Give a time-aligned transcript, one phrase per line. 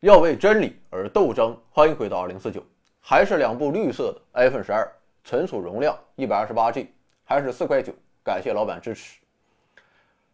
[0.00, 1.54] 要为真理而斗争。
[1.70, 2.64] 欢迎回到二零四九，
[3.00, 4.90] 还是两部绿色的 iPhone 十二，
[5.24, 6.90] 存储容量一百二十八 G，
[7.22, 7.92] 还是四块九。
[8.24, 9.20] 感谢老板支持。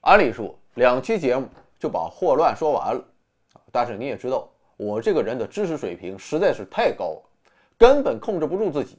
[0.00, 1.46] 按理说两期节目
[1.78, 3.04] 就把霍乱说完了
[3.70, 7.22] 但是你也知道，我这个人的知识水平实在是太高了，
[7.76, 8.98] 根本控制不住自己。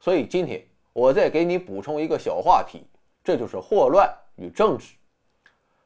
[0.00, 0.60] 所以今天
[0.92, 2.84] 我再给你补充一个小话题，
[3.22, 4.94] 这就是霍乱与政治。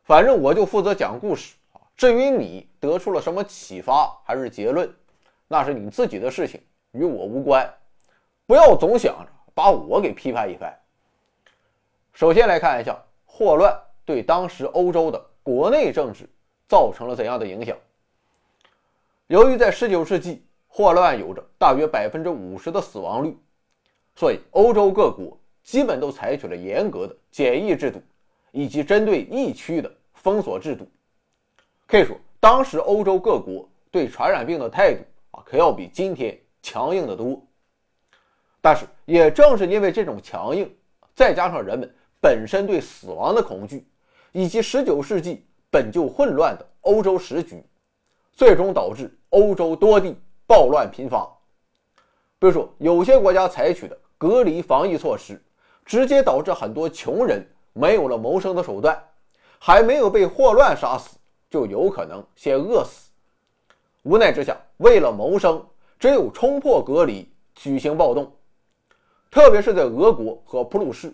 [0.04, 1.54] 反正我就负责讲故事。
[2.00, 4.90] 至于你得出了什么启发还是结论，
[5.46, 6.58] 那是你自己的事情，
[6.92, 7.70] 与我无关。
[8.46, 10.74] 不要总想着把我给批判一番。
[12.14, 16.26] 首先来看一下霍乱对当时欧洲的国内政治
[16.66, 17.76] 造成了怎样的影响。
[19.26, 23.36] 由于在19世纪，霍乱有着大约百分之五十的死亡率，
[24.14, 28.00] 所以欧洲各国基本都采取了严格的检疫制度，
[28.52, 29.92] 以及针对疫区的。
[30.14, 30.86] 封锁制度，
[31.90, 35.02] 可以说当时欧洲各国对传染病的态度
[35.32, 37.44] 啊，可要比今天强硬的多。
[38.60, 40.72] 但是也正是因为这种强硬，
[41.16, 43.84] 再加上人们本身对死亡的恐惧，
[44.30, 47.60] 以及19世纪本就混乱的欧洲时局，
[48.32, 50.14] 最终导致欧洲多地
[50.46, 51.28] 暴乱频发。
[52.38, 55.42] 比如说，有些国家采取的隔离防疫措施，
[55.84, 58.96] 直接导致很多穷人没有了谋生的手段。
[59.62, 61.18] 还没有被霍乱杀死，
[61.50, 63.10] 就有可能先饿死。
[64.04, 65.62] 无奈之下，为了谋生，
[65.98, 68.32] 只有冲破隔离，举行暴动。
[69.30, 71.12] 特别是在俄国和普鲁士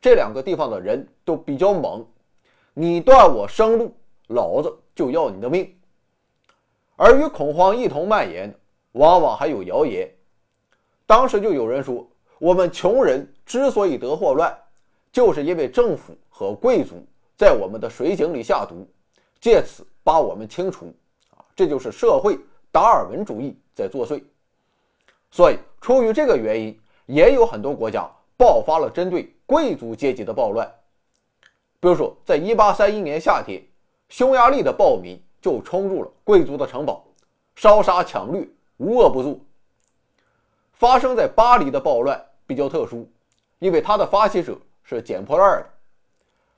[0.00, 2.04] 这两个地方的人都比较猛，
[2.74, 3.94] 你断我生路，
[4.28, 5.72] 老子就要你的命。
[6.96, 8.58] 而与恐慌一同蔓延的，
[8.92, 10.10] 往往还有谣言。
[11.06, 12.06] 当时就有人说，
[12.38, 14.56] 我们穷人之所以得霍乱，
[15.12, 17.06] 就是因为政府和贵族。
[17.36, 18.88] 在我们的水井里下毒，
[19.46, 20.92] 借此把我们清除，
[21.30, 22.36] 啊，这就是社会
[22.72, 24.20] 达尔文主义在作祟。
[25.30, 26.76] 所以，出于这个原因，
[27.06, 30.68] 也有很多国家爆发了针对贵族阶级的暴乱。
[31.78, 33.62] 比如说，在1831年夏天，
[34.08, 37.06] 匈牙利的暴民就冲入了贵族的城堡，
[37.54, 39.38] 烧杀抢掠，无恶不作。
[40.72, 43.08] 发生在巴黎的暴乱比较特殊，
[43.60, 45.70] 因为它的发起者是捡破烂的。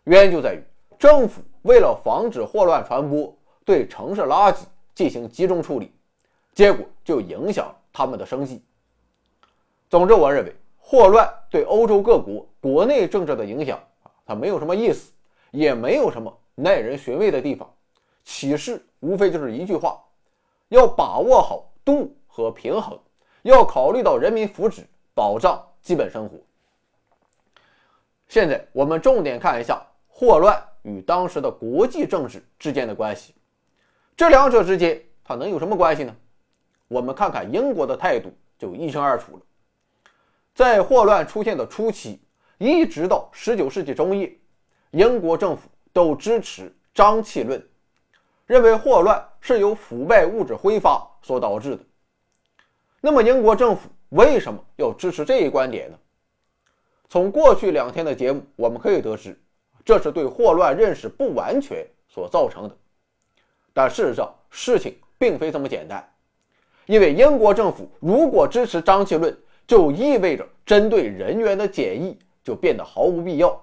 [0.04, 0.64] 原因就在于
[0.98, 3.30] 政府为了防止霍乱传播，
[3.62, 4.60] 对城市垃圾
[4.94, 5.92] 进行集中处理，
[6.54, 8.62] 结果就影响他们的生计。
[9.90, 15.12] 总之，我认为霍乱对欧洲各国国内政治的影响啊，它没有什么意思，
[15.50, 17.70] 也没有什么耐人寻味的地方。
[18.24, 20.02] 启示无非就是一句话：
[20.68, 22.98] 要把握好度和平衡，
[23.42, 26.38] 要考虑到人民福祉，保障基本生活。
[28.26, 29.84] 现在我们重点看一下。
[30.10, 33.34] 霍乱与当时的国际政治之间的关系，
[34.16, 36.14] 这两者之间它能有什么关系呢？
[36.88, 39.42] 我们看看英国的态度就一清二楚了。
[40.54, 42.20] 在霍乱出现的初期，
[42.58, 44.36] 一直到19世纪中叶，
[44.90, 47.62] 英国政府都支持瘴气论，
[48.46, 51.84] 认为霍乱是由腐败物质挥发所导致的。
[53.00, 55.98] 那么，英国政府为什么要支持这一观点呢？
[57.08, 59.40] 从过去两天的节目，我们可以得知。
[59.88, 62.76] 这是对霍乱认识不完全所造成的，
[63.72, 66.06] 但事实上事情并非这么简单，
[66.84, 69.34] 因为英国政府如果支持瘴气论，
[69.66, 73.58] 就意味着针对人员的检疫就变得毫无必要。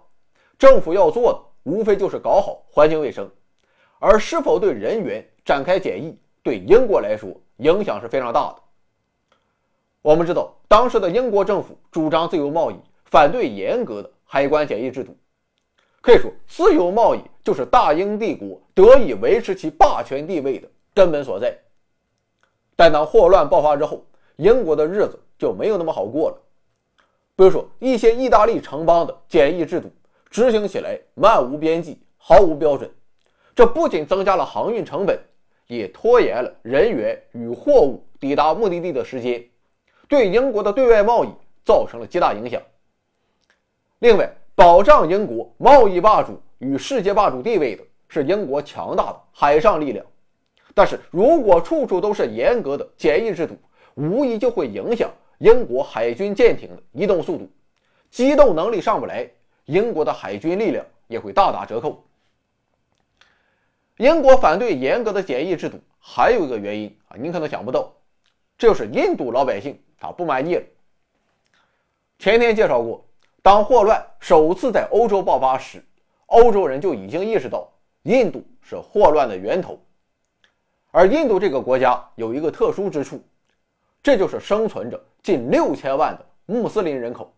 [0.57, 1.39] 政府要做的
[1.71, 3.29] 无非就是搞好环境卫生，
[3.99, 8.55] 而是否对人员展开检疫，对英国来说影响是非常大的。
[10.01, 12.77] 我们知道，当时的英国政府主张自由贸易，
[13.11, 15.15] 反对严格的海关检疫制度。
[16.05, 21.57] 可以说，自由贸易就是大英帝国得以维持其霸权地位的根本所在。
[22.75, 24.05] 但当霍乱爆发之后，
[24.35, 26.37] 英国的日子就没有那么好过了。
[27.35, 29.91] 比如说，一些意大利城邦的检疫制度
[30.29, 32.87] 执行起来漫无边际、毫无标准，
[33.55, 35.19] 这不仅增加了航运成本，
[35.65, 39.43] 也拖延了人员与货物抵达目的地的时间，
[40.07, 41.29] 对英国的对外贸易
[41.63, 42.61] 造成了极大影响。
[43.97, 50.05] 另外，保障英国贸易霸主与世界霸主地位的是英国强大的海上力量，
[50.73, 53.57] 但是如果处处都是严格的检疫制度，
[53.95, 57.51] 无疑就会影响英国海军舰艇的移动速度，
[58.09, 59.29] 机动能力上不来，
[59.65, 62.01] 英国的海军力量也会大打折扣。
[63.97, 67.91] 英国反对严格的检疫制度，还有一个原因啊，您可能想不到，
[68.57, 70.63] 这就是印度老百姓他不满意了。
[72.19, 73.04] 前天介绍过。
[73.45, 75.79] 当霍乱首次在欧洲爆发时，
[76.25, 77.71] 欧洲人就已经意识到
[78.01, 79.79] 印度是霍乱的源头，
[80.89, 83.23] 而印度这个国家有一个特殊之处，
[84.01, 87.31] 这就是生存着近六千万的穆斯林人口。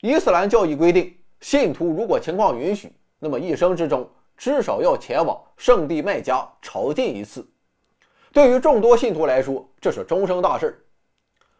[0.00, 7.44] 伊斯兰教义规定，信徒如果情况允许，那么一生之中至少要前往圣地麦加朝觐一次。
[8.32, 10.86] 对于众多信徒来说，这是终生大事。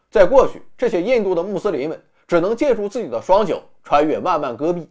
[0.09, 2.01] 在过去，这些印度的穆斯林们
[2.31, 4.89] 只能借助自己的双脚穿越漫漫戈壁，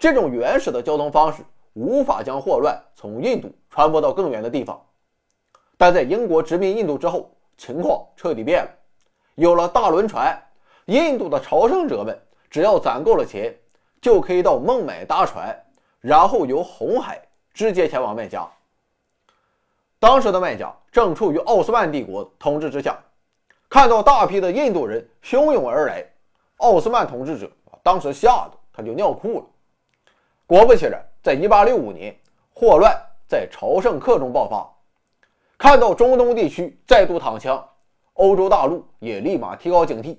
[0.00, 1.40] 这种原始的交通方式
[1.74, 4.84] 无法将霍乱从印度传播到更远的地方。
[5.78, 8.70] 但在英国殖民印度之后，情况彻底变了。
[9.36, 10.36] 有了大轮船，
[10.86, 12.20] 印度的朝圣者们
[12.50, 13.56] 只要攒够了钱，
[14.00, 15.56] 就可以到孟买搭船，
[16.00, 17.22] 然后由红海
[17.54, 18.44] 直接前往麦加。
[20.00, 22.98] 当时的麦加正处于奥斯曼帝国统治之下，
[23.68, 26.04] 看到大批的印度人汹涌而来，
[26.62, 27.50] 奥斯曼统治者
[27.82, 29.46] 当时吓得他就尿裤了。
[30.46, 32.16] 果不其然，在1865年，
[32.54, 34.72] 霍乱在朝圣客中爆发。
[35.58, 37.68] 看到中东地区再度躺枪，
[38.14, 40.16] 欧洲大陆也立马提高警惕。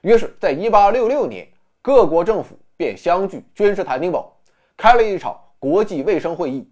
[0.00, 1.46] 于是，在1866年，
[1.82, 4.34] 各国政府便相聚君士坦丁堡，
[4.76, 6.66] 开了一场国际卫生会议，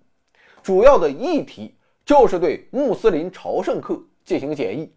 [0.63, 1.75] 主要的议题
[2.07, 4.91] 就是对穆斯林朝圣客进行检疫。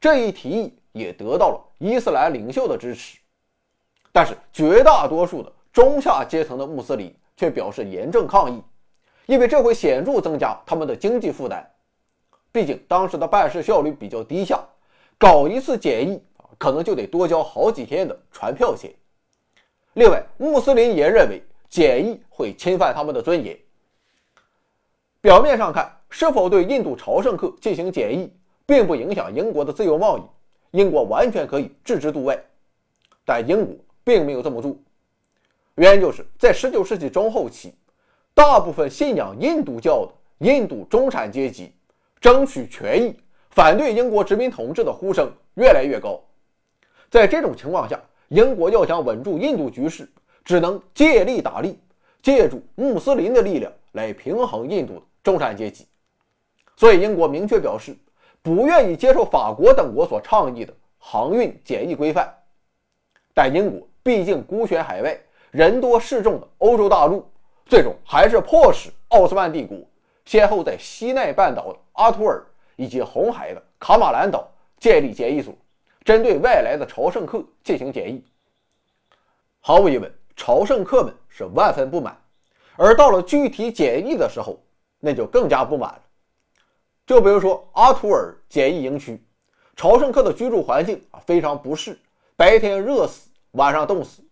[0.00, 3.18] 这一提议也得到了伊斯兰领袖的支持，
[4.12, 8.62] 但是绝大多数的中下阶层的穆斯林却表示严正抗议，
[9.26, 11.68] 因为这会显著增加他们的经济负担。
[12.52, 14.60] 毕竟当时的办事效率比较低下，
[15.16, 16.20] 搞一次检疫，
[16.58, 18.92] 可能就得多交好几天的船票钱。
[19.94, 23.56] 另外，穆斯林也认为检疫会侵犯他们的尊严。
[25.20, 28.32] 表面上看，是否对印度朝圣客进行检疫，
[28.66, 30.22] 并不影响英国的自由贸易，
[30.72, 32.38] 英国完全可以置之度外。
[33.24, 33.74] 但英国
[34.04, 34.76] 并没有这么做，
[35.74, 37.74] 原因就是在19世纪中后期，
[38.34, 40.12] 大部分信仰印度教的
[40.46, 41.72] 印度中产阶级。
[42.20, 43.16] 争取权益、
[43.48, 46.22] 反对英国殖民统治的呼声越来越高。
[47.08, 50.06] 在这种情况下，英国要想稳住印度局势，
[50.44, 51.78] 只能借力打力，
[52.20, 55.86] 借助穆斯林的力量来平衡印度的中产阶级。
[56.76, 57.96] 所以，英国明确表示
[58.42, 62.32] 不愿意接受法国等国所倡议的航运检疫规范。
[63.34, 65.18] 但英国毕竟孤悬海外、
[65.50, 67.24] 人多势众的欧洲大陆，
[67.66, 69.76] 最终还是迫使奥斯曼帝国。
[70.24, 72.44] 先后在西奈半岛的阿图尔
[72.76, 74.48] 以及红海的卡马兰岛
[74.78, 75.52] 建立检疫所，
[76.04, 78.24] 针对外来的朝圣客进行检疫。
[79.60, 82.16] 毫无疑问，朝圣客们是万分不满，
[82.76, 84.58] 而到了具体检疫的时候，
[85.00, 86.02] 那就更加不满了。
[87.10, 89.20] 就比如说阿图尔简易营区，
[89.74, 91.98] 朝圣客的居住环境啊非常不适，
[92.36, 94.22] 白天热死，晚上冻死。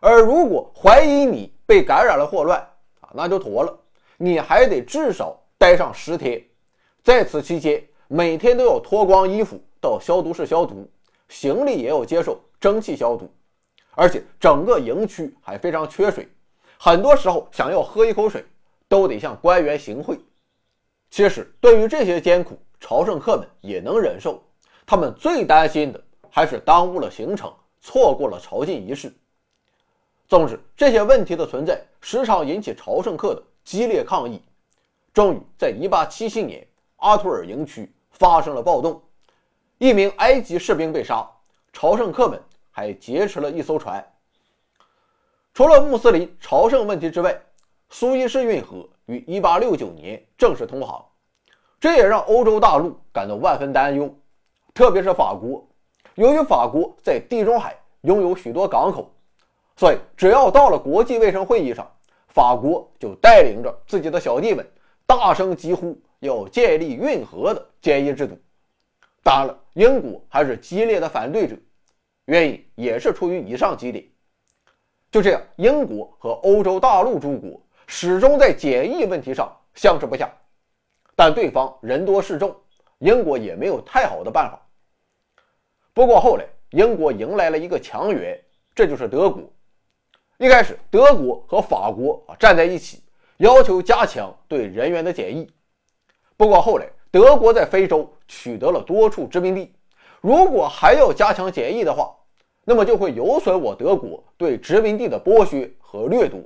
[0.00, 2.60] 而如果怀疑你被感染了霍乱
[3.00, 3.74] 啊，那就妥了。
[4.18, 6.44] 你还得至少待上十天，
[7.02, 10.86] 在此期间，每天都要脱光衣服到消毒室消毒，
[11.30, 13.32] 行李也要接受蒸汽消毒，
[13.92, 16.28] 而且整个营区还非常缺水，
[16.78, 18.44] 很多时候想要喝一口水，
[18.88, 20.20] 都得向官员行贿。
[21.10, 24.42] 其实，对于这些艰苦，朝圣客们也能忍受，
[24.86, 29.12] 他们最担心的还是耽误了行程，错过了朝觐仪式。
[30.28, 33.42] 总之，这些问题的存在，时常引起朝圣客的。
[33.62, 34.42] 激烈抗议，
[35.12, 39.00] 终于在1877年，阿图尔营区发生了暴动，
[39.76, 41.30] 一名埃及士兵被杀，
[41.70, 42.40] 朝圣客们
[42.70, 44.04] 还劫持了一艘船。
[45.52, 47.38] 除了穆斯林朝圣问题之外，
[47.90, 51.04] 苏伊士运河于1869年正式通航，
[51.80, 54.14] 这也让欧洲大陆感到万分担忧，
[54.72, 55.66] 特别是法国，
[56.14, 59.12] 由于法国在地中海拥有许多港口，
[59.76, 61.90] 所以只要到了国际卫生会议上。
[62.32, 64.64] 法国就带领着自己的小弟们
[65.04, 68.38] 大声疾呼，要建立运河的检疫制度。
[69.24, 71.56] 当然了，英国还是激烈的反对者，
[72.26, 74.04] 原因也是出于以上几点。
[75.10, 77.60] 就这样，英国和欧洲大陆诸国
[77.92, 80.30] 始终在检疫问题上相持不下。
[81.16, 82.54] 但对方人多势众，
[82.98, 84.64] 英国也没有太好的办法。
[85.92, 88.40] 不过后来，英国迎来了一个强援，
[88.76, 89.42] 这就是德国。
[90.38, 93.02] 一开始，德国和法国啊站在一起，
[93.38, 95.50] 要求加强对人员的检疫。
[96.36, 99.74] 不过后来，德国在非洲取得了多处殖民地，
[100.20, 102.16] 如果还要加强检疫的话，
[102.64, 106.40] 那么就会有损我德国对殖民地的剥削和掠夺。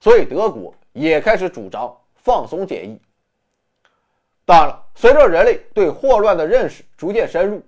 [0.00, 3.00] 所以，德国也开始主张放松检疫。
[4.44, 7.62] 当然了，随着人类对霍乱的认识逐渐深入，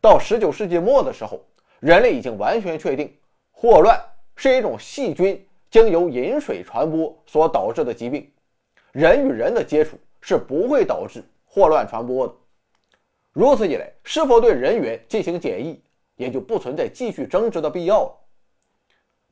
[0.00, 1.44] 到19世纪末的时候，
[1.80, 3.12] 人类已经完全确定
[3.50, 4.00] 霍乱。
[4.34, 8.32] 是一种细菌经由饮水传播所导致的疾病，
[8.92, 12.34] 人与人的接触是不会导致霍乱传播的。
[13.32, 15.82] 如此一来，是否对人员进行检疫，
[16.16, 18.14] 也就不存在继续争执的必要了。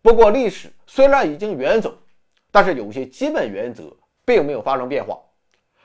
[0.03, 1.95] 不过，历史虽然已经远走，
[2.51, 3.85] 但是有一些基本原则
[4.25, 5.19] 并没有发生变化，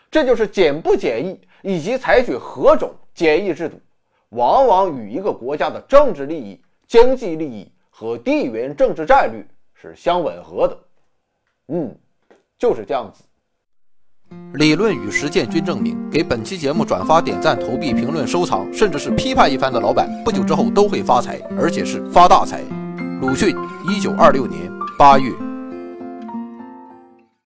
[0.09, 3.79] 这就是检不检疫以及采取何种检疫制度，
[4.29, 10.77] 往往与一个国家的政治利益、经济利益和地缘政治战略是相吻合的。
[11.67, 11.95] 嗯，
[12.57, 13.23] 就是这样子。
[14.55, 22.61] 理论与实践均证明，给本期节目转发、点赞、投币、评论、收藏，甚至是批判一番的老板，不久之后都会发财，而且是发大财。
[23.21, 23.55] 鲁迅，
[23.87, 25.31] 一九二六年八月。